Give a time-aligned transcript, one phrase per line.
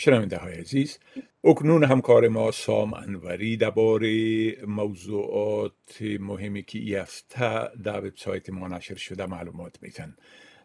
[0.00, 0.98] شنونده های عزیز
[1.44, 8.94] اکنون همکار ما سام انوری درباره موضوعات مهمی که ای هفته در وبسایت ما نشر
[8.94, 10.16] شده معلومات میتن.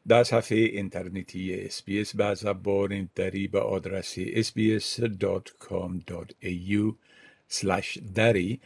[0.08, 4.94] در صفحه اینترنتی اسپیس به زبان دری به آدرس sbs.com.au
[8.16, 8.60] دری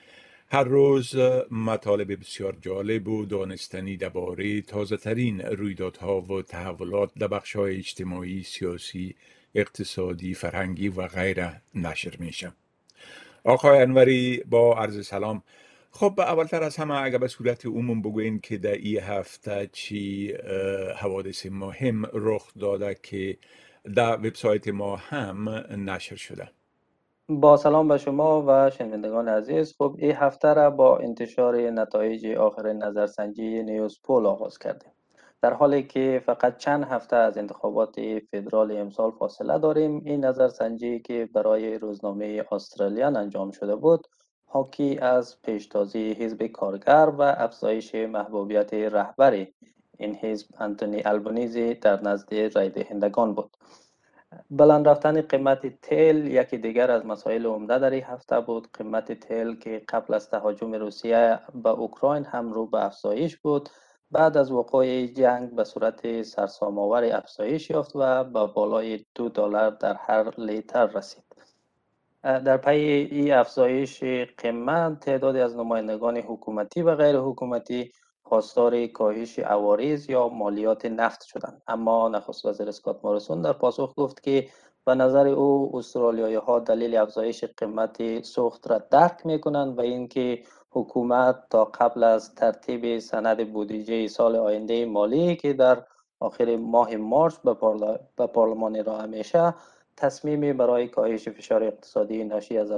[0.51, 1.15] هر روز
[1.51, 8.43] مطالب بسیار جالب و دانستنی درباره تازه ترین رویدادها و تحولات در بخش های اجتماعی،
[8.43, 9.15] سیاسی،
[9.55, 12.51] اقتصادی، فرهنگی و غیره نشر میشه.
[13.43, 15.43] آقای انوری با عرض سلام
[15.91, 20.33] خب اولتر از همه اگر به صورت عموم بگوین که در این هفته چی
[20.97, 23.37] حوادث مهم رخ داده که
[23.95, 25.49] در وبسایت ما هم
[25.89, 26.49] نشر شده
[27.31, 29.75] با سلام به شما و شنوندگان عزیز.
[29.77, 34.91] خب این هفته را با انتشار نتایج آخر نظرسنجی نیوز پول آغاز کردیم.
[35.41, 37.95] در حالی که فقط چند هفته از انتخابات
[38.31, 44.07] فدرال امسال فاصله داریم این نظرسنجی که برای روزنامه استرالیان انجام شده بود
[44.45, 49.47] حاکی از پیشتازی حزب کارگر و افزایش محبوبیت رهبر
[49.97, 53.57] این حزب انتونی البنیزی در نزد رای دهندگان بود.
[54.51, 58.67] بلند رفتن قیمت تیل یکی دیگر از مسائل عمده در این هفته بود.
[58.73, 63.69] قیمت تیل که قبل از تهاجم روسیه به اوکراین هم رو به افزایش بود.
[64.11, 69.93] بعد از وقوع جنگ به صورت سرسام‌آور افزایش یافت و به بالای دو دلار در
[69.93, 71.23] هر لیتر رسید.
[72.23, 72.79] در پی
[73.11, 74.03] این افزایش
[74.37, 77.91] قیمت تعدادی از نمایندگان حکومتی و غیر حکومتی
[78.29, 84.23] خواستار کاهش عوارض یا مالیات نفت شدند اما نخست وزیر اسکات مارسون در پاسخ گفت
[84.23, 84.47] که
[84.85, 90.43] به نظر او استرالیایی ها دلیل افزایش قیمت سوخت را درک می کنند و اینکه
[90.71, 95.83] حکومت تا قبل از ترتیب سند بودجه سال آینده مالی که در
[96.19, 97.35] آخر ماه مارچ
[98.17, 99.53] به پارلمان را همیشه
[99.97, 102.71] تصمیمی برای کاهش فشار اقتصادی ناشی از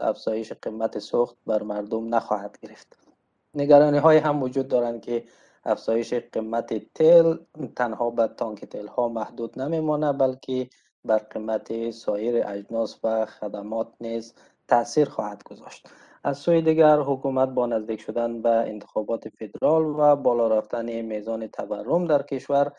[0.00, 3.07] افزایش قیمت سوخت بر مردم نخواهد گرفت.
[3.54, 5.24] نگرانی های هم وجود دارند که
[5.64, 7.36] افزایش قیمت تل
[7.76, 10.68] تنها به تانک تل ها محدود نمیمانه بلکه
[11.04, 14.34] بر قیمت سایر اجناس و خدمات نیز
[14.68, 15.88] تاثیر خواهد گذاشت.
[16.24, 22.04] از سوی دیگر حکومت با نزدیک شدن به انتخابات فدرال و بالا رفتن میزان تورم
[22.04, 22.72] در کشور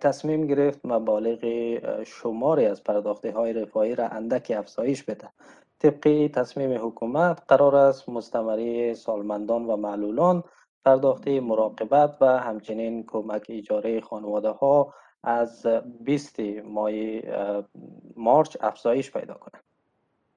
[0.00, 1.38] تصمیم گرفت مبالغ
[2.04, 5.28] شماری از پرداخته های رفاهی را اندک افزایش بده.
[5.82, 10.44] طبق تصمیم حکومت قرار است مستمری سالمندان و معلولان
[10.84, 15.66] پرداخته مراقبت و همچنین کمک اجاره خانواده ها از
[16.00, 16.90] 20 ماه
[18.16, 19.64] مارچ افزایش پیدا کنند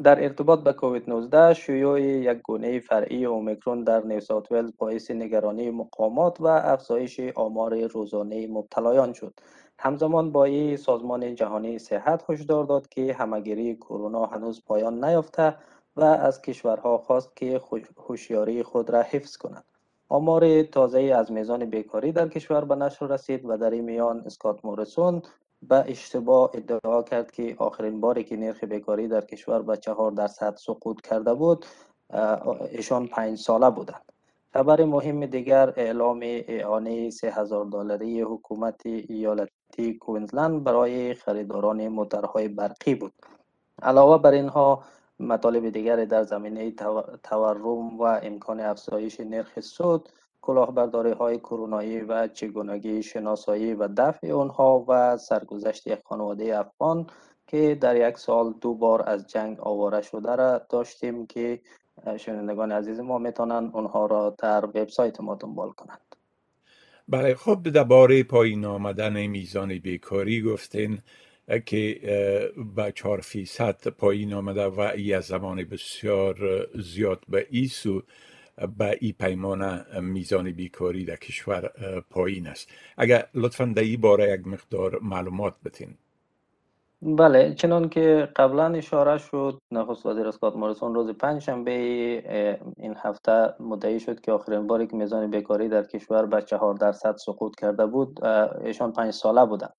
[0.04, 5.12] در ارتباط به کووید 19 شیوع یک گونه فرعی اومیکرون در نیو ساوت ولز باعث
[5.12, 9.34] نگرانی مقامات و افزایش آمار روزانه مبتلایان شد.
[9.80, 15.56] همزمان با این سازمان جهانی صحت هشدار داد که همگیری کرونا هنوز پایان نیافته
[15.96, 17.62] و از کشورها خواست که
[18.08, 19.66] هوشیاری خود را حفظ کنند
[20.10, 24.66] آمار تازه از میزان بیکاری در کشور به نشر رسید و در این میان اسکات
[24.66, 25.22] مورسون
[25.62, 30.56] به اشتباه ادعا کرد که آخرین باری که نرخ بیکاری در کشور به چهار درصد
[30.56, 31.66] سقوط کرده بود
[32.72, 34.12] ایشان پنج ساله بودند.
[34.54, 38.82] خبر مهم دیگر اعلام اعانه 3000 دلاری حکومت
[39.78, 43.14] ایالتی کوینزلند برای خریداران موترهای برقی بود.
[43.82, 44.84] علاوه بر اینها
[45.20, 46.72] مطالب دیگر در زمینه
[47.24, 50.10] تورم و امکان افزایش نرخ سود
[50.42, 57.08] کلاهبرداری های کرونایی و چگونگی شناسایی و دفع آنها و سرگذشت یک خانواده افغان
[57.48, 61.62] که در یک سال دو بار از جنگ آواره شده را داشتیم که
[62.18, 66.16] شنوندگان عزیز ما می‌تونن اونها را در وبسایت ما دنبال کنند.
[67.08, 71.02] بله خب درباره پایین آمدن میزان بیکاری گفتین
[71.66, 72.00] که
[72.76, 78.04] به چهار فیصد پایین آمده و ای از زمان بسیار زیاد به ایسو
[78.78, 81.72] به ای پیمان میزان بیکاری در کشور
[82.10, 82.70] پایین است.
[82.98, 85.98] اگر لطفا در این باره یک مقدار معلومات بتین.
[87.02, 91.72] بله چنان که قبلا اشاره شد نخست وزیر اسکات مارسون روز پنجشنبه
[92.78, 97.16] این هفته مدعی شد که آخرین باری که میزان بیکاری در کشور به چهار درصد
[97.18, 99.74] سقوط کرده بود ایشان پنج ساله بودند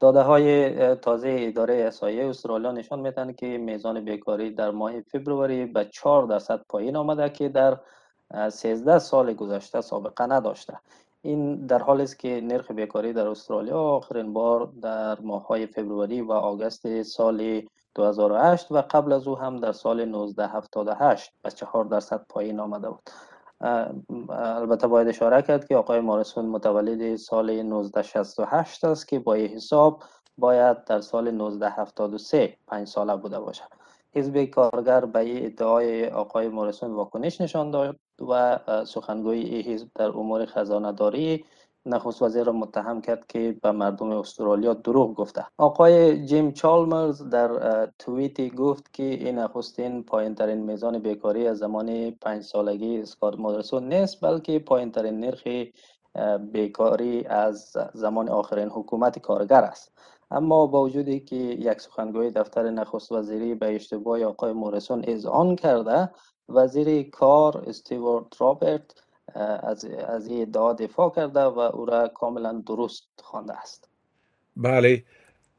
[0.00, 5.84] داده های تازه اداره احصایه استرالیا نشان میدن که میزان بیکاری در ماه فبروری به
[5.84, 7.78] 4 درصد پایین آمده که در
[8.48, 10.78] 13 سال گذشته سابقه نداشته.
[11.28, 16.32] این در حالی است که نرخ بیکاری در استرالیا آخرین بار در ماههای فبروری و
[16.32, 17.62] آگوست سال
[17.94, 23.10] 2008 و قبل از او هم در سال 1978 به 4 درصد پایین آمده بود.
[24.30, 30.02] البته باید اشاره کرد که آقای مارسون متولد سال 1968 است که با حساب
[30.38, 33.68] باید در سال 1973 پنج ساله بوده باشد.
[34.14, 37.96] حزب کارگر به ادعای آقای مورسون واکنش نشان داد.
[38.28, 41.44] و سخنگوی حزب در امور خزانه داری
[41.86, 45.46] نخست وزیر را متهم کرد که به مردم استرالیا دروغ گفته.
[45.58, 52.10] آقای جیم چالمرز در توییتی گفت که این نخستین پایین ترین میزان بیکاری از زمان
[52.10, 55.42] پنج سالگی اسکات مورسون نیست بلکه پایین ترین نرخ
[56.52, 59.92] بیکاری از زمان آخرین حکومت کارگر است.
[60.30, 66.10] اما با وجودی که یک سخنگوی دفتر نخست وزیری به اشتباه آقای مورسون اذعان کرده
[66.48, 68.94] وزیر کار استیوارت رابرت
[69.34, 73.88] از, از این ادعا دفاع کرده و او را کاملا درست خوانده است.
[74.56, 75.04] بله.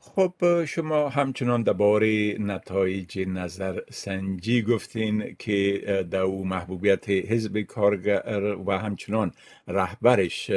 [0.02, 5.82] خب شما همچنان درباره نتایج نظر سنجی گفتین که
[6.12, 9.32] در او محبوبیت حزب کارگر و همچنان
[9.68, 10.52] رهبرش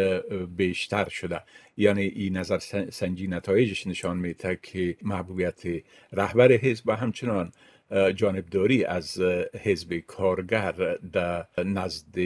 [0.56, 1.40] بیشتر شده.
[1.76, 2.58] یعنی این نظر
[2.90, 5.62] سنجی نتایجش نشان میده که محبوبیت
[6.12, 7.52] رهبر حزب و همچنان
[8.14, 9.20] جانبداری از
[9.62, 12.18] حزب کارگر در نزد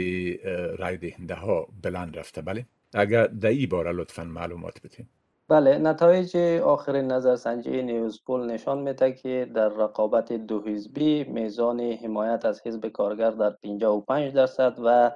[0.78, 2.42] رای دهنده ها بلند رفته.
[2.42, 5.06] بله؟ اگر در این باره لطفا معلومات بتین
[5.48, 12.60] بله نتایج آخرین نظرسنجی نیوزپول نشان میده که در رقابت دو حزبی میزان حمایت از
[12.66, 15.10] حزب کارگر در 55 درصد و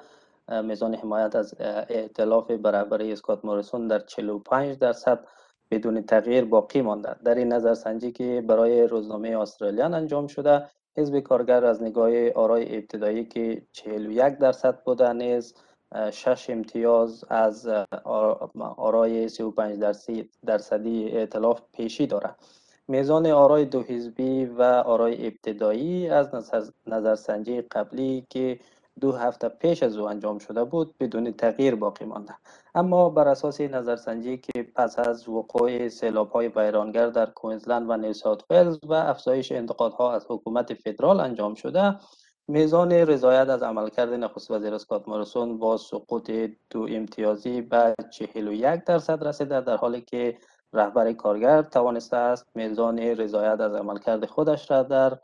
[0.63, 5.27] میزان حمایت از ائتلاف برابری اسکات موریسون در 45 درصد
[5.71, 7.17] بدون تغییر باقی مانده.
[7.25, 10.67] در این نظرسنجی که برای روزنامه استرالیان انجام شده
[10.97, 15.55] حزب کارگر از نگاه آرای ابتدایی که 41 درصد بوده نیز
[16.13, 17.69] شش امتیاز از
[18.77, 19.79] آرای 35
[20.47, 22.37] درصدی ائتلاف پیشی دارد
[22.89, 26.29] میزان آرای دو حزبی و آرای ابتدایی از
[26.87, 28.61] نظرسنجی قبلی که
[29.01, 32.35] دو هفته پیش از او انجام شده بود بدون تغییر باقی مانده.
[32.75, 38.45] اما بر اساس نظرسنجی که پس از وقوع سیلاب های ویرانگر در کوینزلند و نیوساوت
[38.51, 41.97] ولز و افزایش انتقادها از حکومت فدرال انجام شده
[42.49, 46.31] میزان رضایت از عملکرد نخست وزیر اسکات مورسون با سقوط
[46.71, 50.39] دو امتیازی به 41 درصد رسیده در حالی که
[50.73, 55.19] رهبر کارگر توانسته است میزان رضایت از عملکرد خودش را در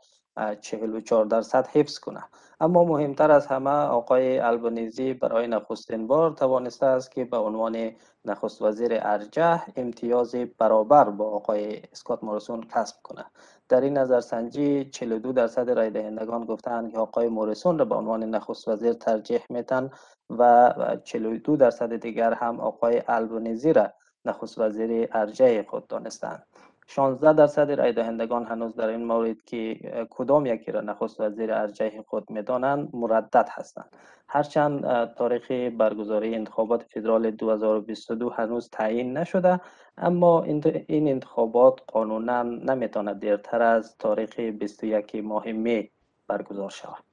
[0.61, 2.23] 44 درصد حفظ کنه
[2.59, 7.91] اما مهمتر از همه آقای البنیزی برای نخستین بار توانسته است که به عنوان
[8.25, 13.25] نخست وزیر ارجح امتیاز برابر با آقای اسکات مورسون کسب کنه.
[13.69, 18.67] در این نظرسنجی 42 درصد رای دهندگان گفتند که آقای مورسون را به عنوان نخست
[18.67, 19.89] وزیر ترجیح میتن
[20.29, 20.73] و
[21.03, 23.89] 42 درصد دیگر هم آقای البنیزی را
[24.25, 26.43] نخست وزیر ارجح خود دانستند
[26.87, 29.79] 16 درصد رای دهندگان هنوز در این مورد که
[30.09, 33.89] کدام یکی را نخست وزیر ارجح خود می‌دانند مردد هستند.
[34.29, 39.59] هرچند تاریخ برگزاری انتخابات فدرال 2022 هنوز تعیین نشده
[39.97, 45.89] اما این انتخابات قانونا نمی‌تواند دیرتر از تاریخ 21 ماه می
[46.27, 47.03] برگزار شود.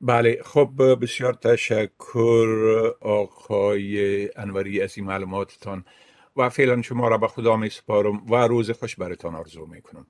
[0.00, 0.68] بله خب
[1.02, 2.48] بسیار تشکر
[3.00, 5.84] آقای انوری از این معلوماتتان
[6.37, 10.07] و فعلا شما را به خدا می سپارم و روز خوش برتان آرزو می کنم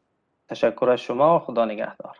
[0.49, 2.17] تشکر از شما خدا نگهدار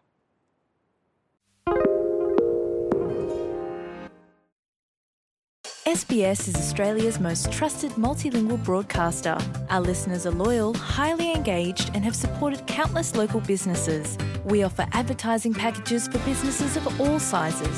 [5.94, 9.38] SBS is Australia's most trusted multilingual broadcaster.
[9.70, 14.18] Our listeners are loyal, highly engaged, and have supported countless local businesses.
[14.46, 17.78] We offer advertising packages for businesses of all sizes.